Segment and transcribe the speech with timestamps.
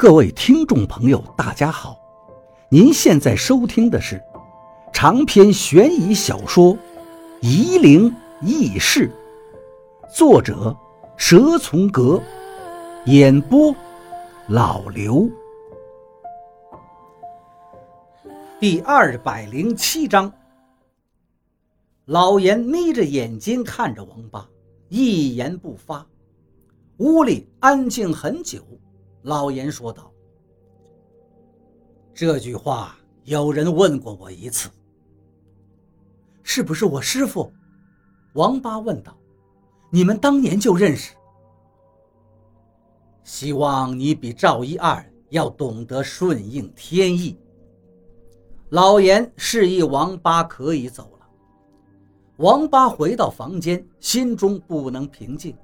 [0.00, 1.94] 各位听众朋友，大家好！
[2.70, 4.18] 您现在收听的是
[4.94, 6.74] 长篇悬疑小说
[7.42, 8.10] 《夷陵
[8.40, 9.12] 轶事》，
[10.16, 10.74] 作者
[11.18, 12.18] 蛇从阁，
[13.04, 13.76] 演播
[14.48, 15.28] 老刘。
[18.58, 20.32] 第二百零七章，
[22.06, 24.48] 老严眯着眼睛看着王八，
[24.88, 26.06] 一言不发。
[26.96, 28.64] 屋里安静很久。
[29.22, 30.10] 老严说道
[32.14, 34.70] ：“这句话有人问过我一次，
[36.42, 37.52] 是不是我师傅？”
[38.34, 39.16] 王八问道
[39.90, 41.14] ：“你们当年就认识？
[43.24, 47.38] 希望你比赵一二要懂得顺应天意。”
[48.70, 51.26] 老严示意王八可以走了。
[52.36, 55.56] 王八回到房间，心中不能平静，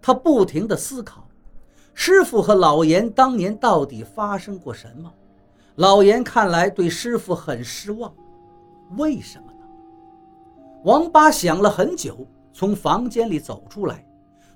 [0.00, 1.28] 他不停地思考。
[1.94, 5.10] 师傅和老严当年到底发生过什么？
[5.76, 8.12] 老严看来对师傅很失望，
[8.96, 9.66] 为什么呢？
[10.84, 14.04] 王八想了很久，从房间里走出来，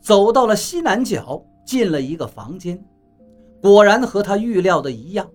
[0.00, 2.82] 走到了西南角，进了一个房间。
[3.62, 5.28] 果然和他预料的一样，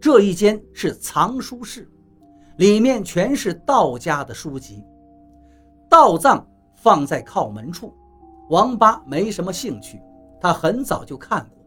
[0.00, 1.90] 这一间是藏书室，
[2.56, 4.82] 里面全是道家的书籍。
[5.88, 6.46] 道藏
[6.76, 7.92] 放在靠门处，
[8.48, 10.00] 王八没什么兴趣。
[10.40, 11.58] 他很早就看过，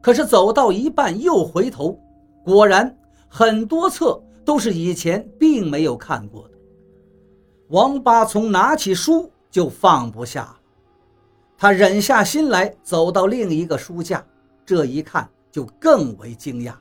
[0.00, 1.98] 可是走到一半又回头，
[2.44, 2.96] 果然
[3.28, 6.54] 很多册都是以前并没有看过的。
[7.68, 10.56] 王八从拿起书就放不下了，
[11.56, 14.24] 他忍下心来走到另一个书架，
[14.64, 16.74] 这一看就更为惊讶，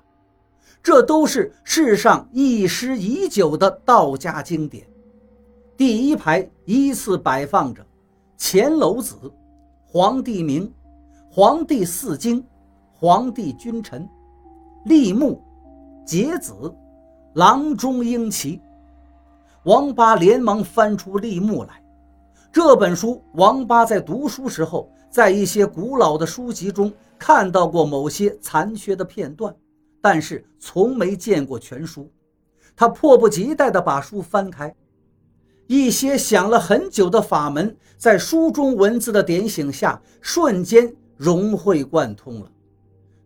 [0.84, 4.88] 这都是世上遗失已久的道家经典。
[5.78, 7.86] 第一排依次摆放着
[8.38, 9.16] 乾楼子、
[9.86, 10.72] 黄帝明。
[11.38, 12.42] 黄帝四经、
[12.94, 14.08] 黄帝君臣、
[14.86, 15.44] 立木、
[16.06, 16.74] 节子、
[17.34, 18.62] 郎中英奇。
[19.66, 21.84] 王八连忙翻出立木来。
[22.54, 29.54] 这本书，王八在读书时候，在一些古老的书籍中看到过某些残缺的片段，
[30.00, 32.10] 但是从没见过全书。
[32.78, 34.74] 他迫不及待地把书翻开，
[35.68, 40.96] 一些想了很久的法门，在书中文字的点醒下，瞬间。
[41.18, 42.52] 融会贯通了。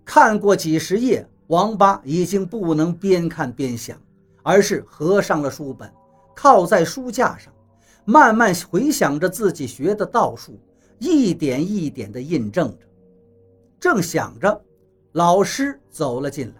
[0.05, 3.97] 看过几十页，王八已经不能边看边想，
[4.43, 5.91] 而是合上了书本，
[6.35, 7.53] 靠在书架上，
[8.05, 10.59] 慢慢回想着自己学的道术，
[10.97, 12.85] 一点一点地印证着。
[13.79, 14.61] 正想着，
[15.11, 16.55] 老师走了进来，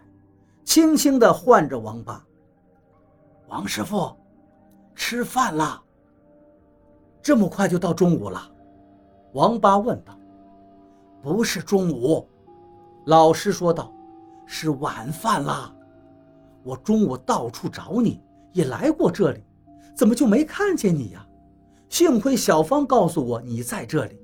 [0.64, 2.24] 轻轻地唤着王八
[3.50, 4.16] ：“王师傅，
[4.96, 5.82] 吃饭啦。”
[7.22, 8.50] 这么快就到中午了？
[9.34, 10.18] 王八问道。
[11.22, 12.26] 不是中午，
[13.06, 13.94] 老师说道
[14.48, 15.74] ：“是晚饭啦。
[16.64, 18.22] 我中午到处找你，
[18.54, 19.44] 也来过这里，
[19.96, 21.26] 怎么就没看见你呀？
[21.90, 24.18] 幸亏小芳告诉我你在这里。”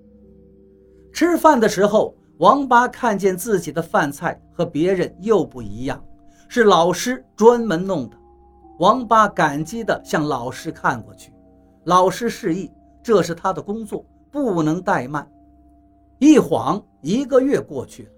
[1.11, 6.03] 吃饭的时候，王八看见自己的饭菜和别人又不一样，
[6.47, 8.17] 是老师专门弄的。
[8.79, 11.33] 王八感激地向老师看过去，
[11.85, 15.25] 老师示意这是他的工作，不能怠慢。
[16.20, 18.09] 一晃一个月过去了，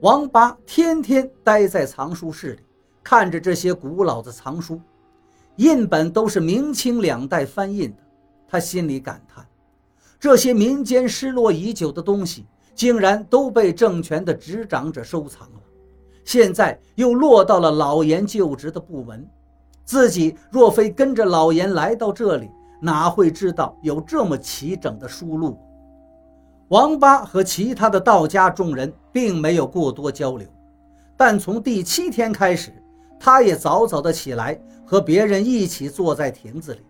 [0.00, 2.60] 王八天天待在藏书室里，
[3.02, 4.80] 看着这些古老的藏书，
[5.56, 8.02] 印本都是明清两代翻印的。
[8.46, 9.44] 他心里感叹：
[10.20, 15.60] 这些民间失落已久的东西，竟然都被政权的执掌者收藏了，
[16.24, 19.28] 现在又落到了老严就职的部门。
[19.84, 22.48] 自己若非跟着老严来到这里，
[22.80, 25.58] 哪会知道有这么齐整的书录？
[26.68, 30.48] 王八和其他的道家众人并没有过多交流，
[31.16, 32.72] 但从第七天开始，
[33.20, 36.80] 他也早早的起来和别人一起坐在亭子里。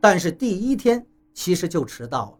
[0.00, 1.04] 但是第一天
[1.34, 2.38] 其实就迟到了，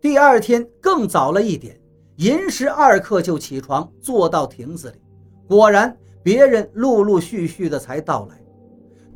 [0.00, 1.80] 第二天更早了一点，
[2.16, 5.00] 寅时二刻就起床坐到亭子里。
[5.48, 8.38] 果然，别人陆陆续续的才到来。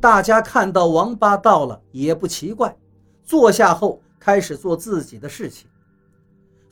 [0.01, 2.75] 大家看到王八到了也不奇怪，
[3.23, 5.69] 坐下后开始做自己的事情。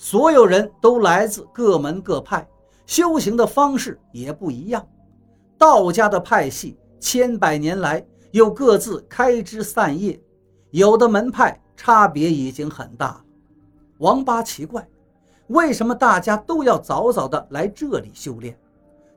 [0.06, 2.46] 所有人都来自各门各派，
[2.86, 4.86] 修行的方式也不一样。
[5.58, 10.22] 道家的派系千百年来又各自开枝散叶，
[10.72, 13.22] 有的门派差别已经很大了。
[14.00, 14.86] 王八奇怪，
[15.48, 18.60] 为什么大家都要早早的来这里修炼？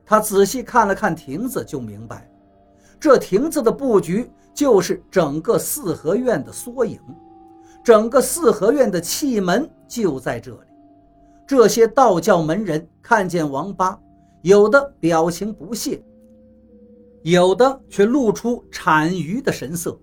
[0.05, 2.27] 他仔细看了看亭子，就明白了，
[2.97, 6.97] 这亭子的布局就是整个四合院的缩影，
[7.83, 10.66] 整个四合院的气门就在这里。
[11.47, 13.97] 这些道教门人看见王八，
[14.41, 16.03] 有的表情不屑，
[17.23, 19.97] 有的却露出谄谀的神色。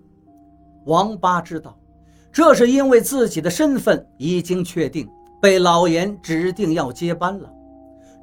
[0.85, 1.79] 王八知道，
[2.31, 5.07] 这是因为自己的身份已经确定，
[5.39, 7.47] 被老严指定要接班了。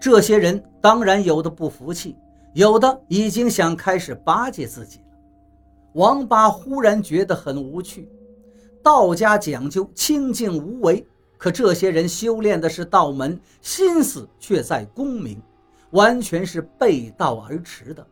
[0.01, 2.17] 这些人当然有的不服气，
[2.55, 5.05] 有的已经想开始巴结自己了。
[5.93, 8.11] 王八忽然觉得很无趣。
[8.83, 11.07] 道家讲究清静无为，
[11.43, 15.43] 可这些人修炼的是道门，心思却在功名，
[15.91, 18.07] 完全是背道而驰的。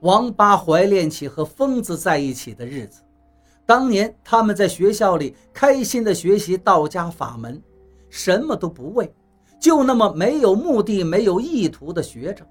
[0.00, 3.02] 王八怀恋起和疯子在一起的日子。
[3.66, 7.62] 当年他们在学校里开心地学习道家法门，
[8.08, 9.14] 什么都不为，
[9.60, 12.42] 就那么没有目的、没有意图地学着。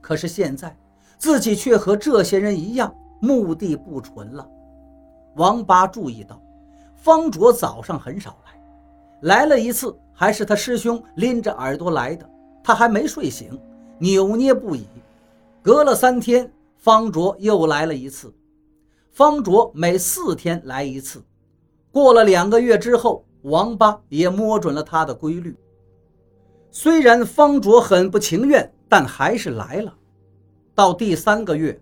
[0.00, 0.78] 可是现在，
[1.18, 4.48] 自己却和这些人一样，目的不纯了。
[5.34, 6.40] 王八注意到，
[6.94, 8.52] 方卓早上很少来，
[9.22, 12.28] 来了一次还是他师兄拎着耳朵来的，
[12.62, 13.58] 他还没睡醒，
[13.98, 14.84] 扭捏不已。
[15.62, 18.32] 隔了三天，方卓又来了一次。
[19.10, 21.22] 方卓每四天来一次，
[21.92, 25.56] 过了两个月之后，王八也摸准了他的规律。
[26.70, 29.94] 虽然方卓很不情愿，但还是来了。
[30.74, 31.78] 到第三个月，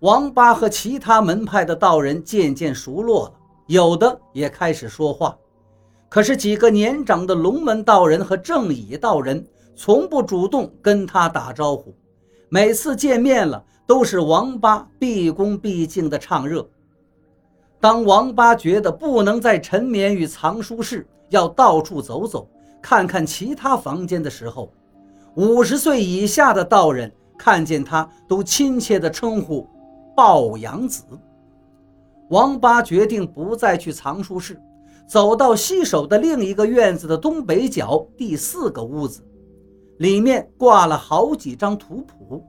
[0.00, 3.34] 王八和其他门派的道人渐渐熟络了，
[3.66, 5.38] 有的也开始说话。
[6.12, 9.42] 可是几个年长的龙门道人和正乙道人
[9.74, 11.94] 从不主动跟他打招呼，
[12.50, 13.64] 每次见面了。
[13.86, 16.66] 都是王八毕恭毕敬的唱热。
[17.80, 22.46] 当王八觉得不能再沉眠于藏书室，要到处走走，
[22.82, 24.70] 看看其他房间的时候，
[25.34, 29.66] 五十岁以下的道人看见他都亲切地称呼
[30.14, 31.04] “抱养子”。
[32.28, 34.60] 王八决定不再去藏书室，
[35.06, 39.22] 走到西首的另一个院子的东北角第四个屋子，
[39.98, 42.44] 里面挂了好几张图谱。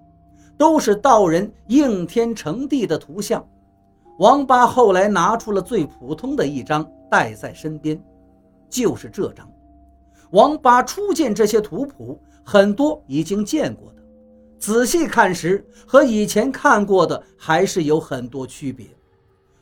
[0.55, 3.45] 都是道人应天成地的图像。
[4.19, 8.01] 王八后来拿出了最普通的一张，带在身边，
[8.69, 9.51] 就是这张。
[10.31, 14.03] 王八初见这些图谱，很多已经见过的，
[14.59, 18.85] 仔细看时和以前看过的还是有很多区别。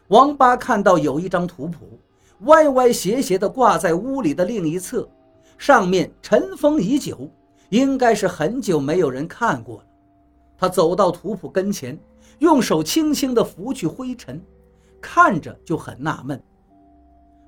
[0.10, 1.98] 王八看到有一张图谱，
[2.42, 5.08] 歪歪斜斜地挂在屋里的另一侧，
[5.58, 7.30] 上面尘封已久，
[7.70, 9.84] 应该是很久没有人看过了。
[10.58, 11.98] 他走到图谱跟前，
[12.40, 14.42] 用手轻轻地拂去灰尘，
[15.00, 16.42] 看着就很纳闷。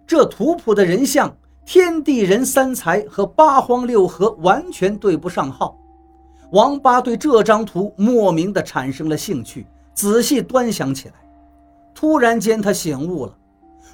[0.06, 1.36] 这图谱的人像、
[1.66, 5.78] 天地人三才和八荒六合完全对不上号。
[6.51, 11.16] 王八对这张图莫名的产生了兴趣，仔细端详起来。
[11.95, 13.38] 突然间，他醒悟了，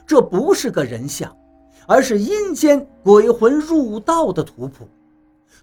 [0.09, 1.37] 这不是个人像，
[1.85, 4.89] 而是阴间鬼魂入道的图谱。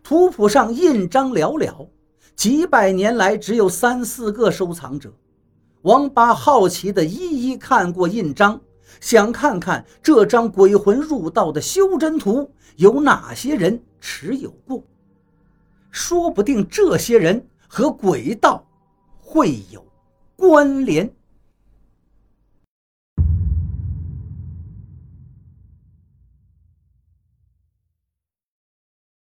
[0.05, 1.89] 图谱上印章寥寥。
[2.37, 5.13] 几百年来，只有三四个收藏者。
[5.83, 8.61] 王八好奇地一一看过印章，
[9.01, 14.81] 想看看这张鬼魂入道的修真图有哪些人持有过。
[15.91, 18.65] 说不定这些人和鬼道
[19.19, 19.85] 会有
[20.37, 21.13] 关联。